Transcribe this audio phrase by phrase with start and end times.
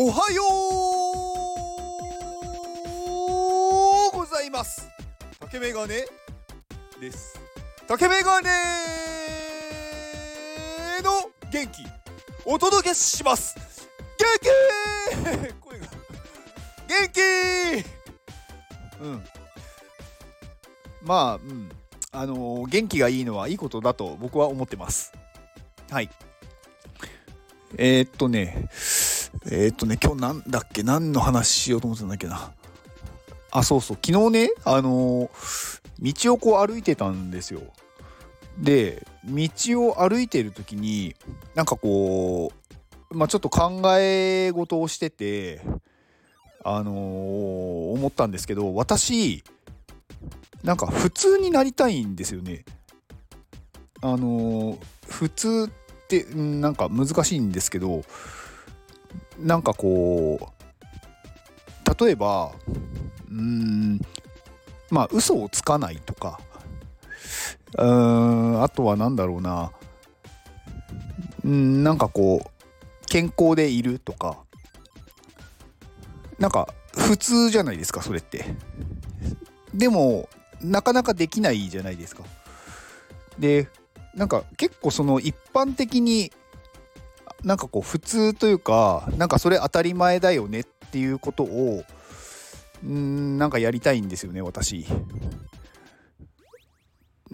[0.00, 0.42] おはよ
[4.14, 4.88] うございます。
[5.40, 6.06] 竹メガネ
[7.00, 7.34] です。
[7.88, 8.48] 竹メガネ
[11.02, 11.84] の元気
[12.44, 13.56] お届けします。
[14.20, 14.46] 元気！
[15.54, 15.86] 声が。
[16.86, 17.18] 元気！
[19.02, 19.24] うん。
[21.02, 21.68] まあうん。
[22.12, 25.12] あのー元気がいいのはいいことだと僕は思ってます。
[25.90, 26.08] はい。
[27.76, 28.68] えー、っとね。
[29.50, 30.82] えー、っとね今日なんだっけ？
[30.82, 32.52] 何の話しようと思ってたんだっけな？
[33.50, 33.98] あそうそう。
[34.04, 37.60] 昨日ねあのー道をこう歩いてたんですよ。
[38.58, 39.48] で道
[39.88, 41.16] を歩いてる時に
[41.54, 42.52] なんかこ
[43.10, 45.62] うまあちょっと考え事をしてて
[46.62, 49.42] あのー思ったんですけど私
[50.62, 52.64] なんか普通になりたいんですよね。
[54.02, 58.02] あのー普通ってなんか難しいんですけど
[59.38, 62.52] なんかこう例えば
[63.30, 64.00] うん
[64.90, 66.40] まあ嘘をつかないとか
[67.76, 69.72] うーんあとは何だろうな
[71.44, 74.38] うんなんかこう健康でいるとか
[76.38, 78.44] なんか普通じゃないですかそれって。
[79.74, 80.28] でも
[80.60, 82.24] なかなかできないじゃないですか。
[83.38, 83.68] で
[84.14, 86.32] なんか結構その一般的に
[87.44, 91.84] なんかこう普通というかなんかそれ当たり前だよねっていうことを
[92.86, 94.86] んなんかやりたいんですよね私。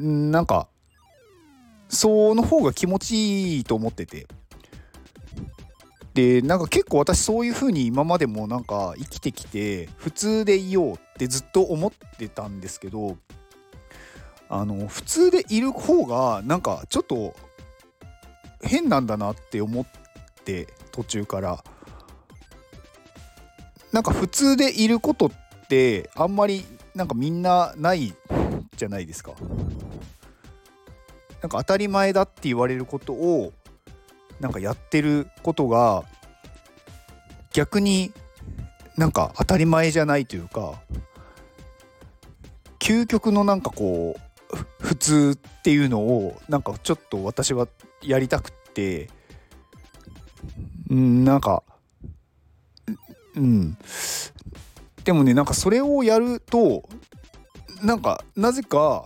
[0.00, 0.68] んなんか
[1.88, 4.26] その方が気持ちいいと思ってて。
[6.14, 13.18] でなんか結構私そういう風に今までもなんか生きてきて普通でいようってずっと思ってたんですけど
[14.48, 17.34] あの普通でいる方がなんかちょっと
[18.64, 19.86] 変なんだなって思っ
[20.44, 21.64] て途中から。
[23.92, 25.30] なんか普通でいることっ
[25.68, 26.64] てあんまり
[26.96, 28.12] なんかみんなない
[28.76, 29.34] じゃないですか。
[31.40, 33.52] なんか当たり前だって言われることを
[34.40, 36.04] なんかやってることが
[37.52, 38.12] 逆に
[38.96, 40.80] なんか当たり前じゃないというか
[42.78, 44.33] 究極のなんかこう
[44.84, 47.66] 普通っていうのをなんかちょっと私は
[48.02, 49.08] やりたくって
[50.90, 51.62] うんなんか
[53.34, 53.78] うん
[55.04, 56.86] でもねなんかそれをやると
[57.82, 59.04] なんかなぜか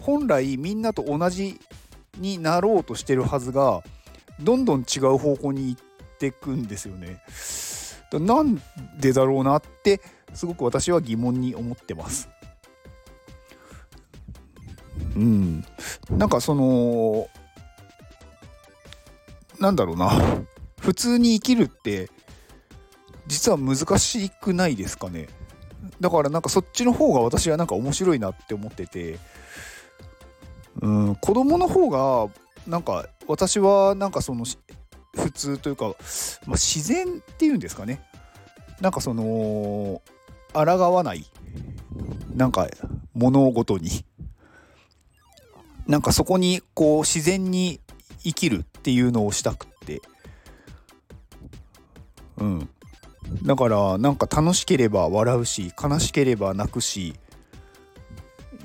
[0.00, 1.60] 本来みんなと同じ
[2.18, 3.82] になろうとしてるはずが
[4.40, 5.82] どんどん違う方向に行っ
[6.18, 7.22] てくんですよね。
[8.12, 8.60] なん
[8.98, 10.00] でだろうなって
[10.32, 12.28] すごく私は疑問に思ってます。
[15.16, 15.64] うん、
[16.10, 17.28] なんかその
[19.60, 20.10] なんだろうな。
[20.80, 22.10] 普通に生きるって
[23.26, 25.28] 実は難しくないですかね。
[26.00, 29.18] だからなんかそっちの方が私はなんか面白いなって思ってて。
[30.82, 31.14] うん。
[31.16, 32.28] 子供の方が
[32.66, 34.44] なんか私はなんかその
[35.16, 35.94] 普通というか、まあ、
[36.52, 38.02] 自然っていうんですかね。
[38.80, 40.02] なんかその
[40.52, 41.24] 抗わない。
[42.34, 42.68] なんか
[43.14, 44.04] 物事に。
[45.86, 47.80] なんかそこにこう自然に
[48.22, 50.00] 生きるっていうのをしたくって。
[52.38, 52.68] うん。
[53.42, 57.14] だからなんか楽しければ笑うし悲しければ泣くし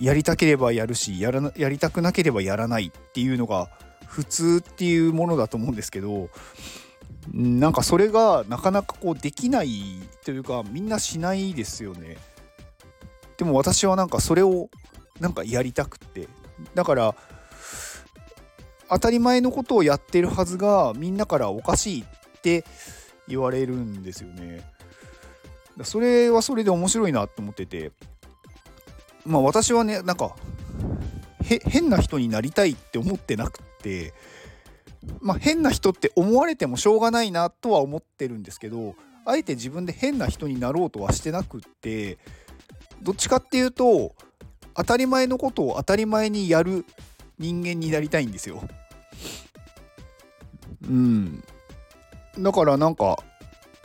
[0.00, 3.68] やりたければやるしやらやりたくなければやらないっていうのが
[4.06, 6.28] 普通っていうものだと思うんですけど
[7.34, 9.70] うんなんかそれがなかなかこうできない
[10.24, 12.16] というかみんなしないですよね。
[13.36, 14.68] でも私はなんかそれを
[15.20, 16.28] なんかやりたくって。
[16.74, 17.14] だから
[18.88, 22.64] 当たり前のことをやってるはずがみんなからおかしいって
[23.26, 24.64] 言われるんですよね。
[25.84, 27.92] それはそれで面白いなと思ってて。
[29.26, 30.34] まあ私はねなんか
[31.42, 34.14] 変な人になりたいって思ってなくって。
[35.20, 38.94] まあ変な人って思われてもしょうがないなとは思ってるんですけど
[39.24, 42.18] あえて自分で変な人になろうとはしてなくって。
[43.00, 44.14] どっちかっていうと
[44.78, 46.84] 当たり前のことを当たり前にやる
[47.36, 48.62] 人間になりたいんですよ。
[50.84, 51.42] うん。
[52.38, 53.18] だからなんか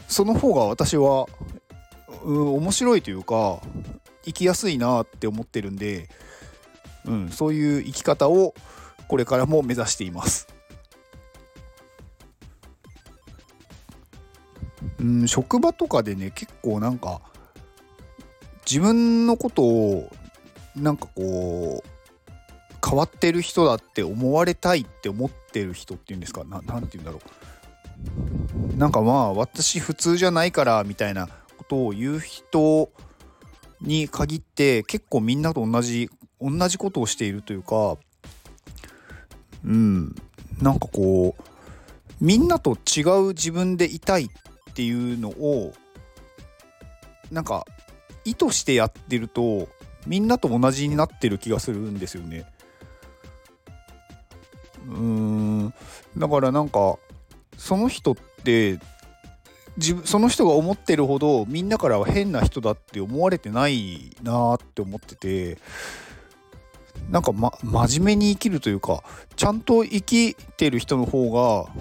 [0.08, 1.26] その方が私は、
[2.24, 3.60] うん、面白いというか
[4.24, 6.10] 生きやすいなって思ってるんで、
[7.06, 8.54] うん、そういう生き方を
[9.08, 10.48] これからも目指しています。
[15.00, 17.20] うん、職場とかでね結構なんか
[18.64, 20.12] 自分のことを
[20.76, 21.90] なんかこう
[22.86, 26.44] 変わってる人だって思われたいって思ってる人っていうんですか？
[26.44, 27.20] ななんて言うんだろ
[28.76, 28.78] う。
[28.78, 31.28] なんかまあ私普通じゃないからみたいな
[31.58, 32.90] ことを言う人
[33.82, 36.10] に限って結構みんなと同じ
[36.42, 37.98] 同じことをしているというか
[39.64, 40.16] うん。
[40.62, 41.44] なんかこう
[42.22, 45.74] みんなと違う自分でいたいっていうのを
[47.32, 47.66] なんか
[48.24, 49.68] 意図してやってると
[50.06, 52.46] みんなと同じになってる気がするんですよね。
[54.88, 55.74] うーん
[56.18, 56.98] だからなんか
[57.58, 58.80] その人って
[59.78, 65.58] 自分その人が思ってるほどみんなからは変な人だって思われてないなって思ってて
[67.10, 69.04] なんか、ま、真面目に生きるというか
[69.36, 71.72] ちゃんと生きてる人の方が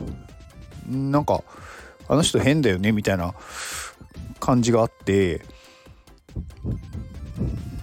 [0.87, 1.45] なんか
[2.09, 3.35] あの人変だよねみたいな
[4.41, 5.43] 感じがあって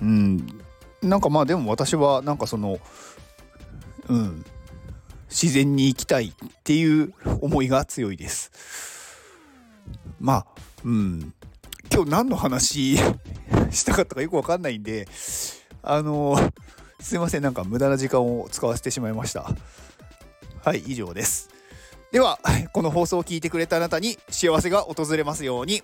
[0.02, 0.62] うん。
[1.02, 2.80] なんかまあでも私はなんかその
[4.08, 4.46] うん。
[5.30, 8.52] 自然に生きたいっていう思いが強いです。
[10.20, 10.46] まあ
[10.84, 11.34] うん。
[11.94, 12.98] 今日何の話
[13.72, 15.08] したかったかよくわかんないんで
[15.82, 16.38] あの
[17.00, 17.44] すいません。
[17.44, 19.50] なんか無駄な時間を使わせてしまいました。
[20.64, 21.50] はい以上です。
[22.12, 22.40] では
[22.74, 25.84] この放送を聞いてくれたあなたに幸せが訪れますように。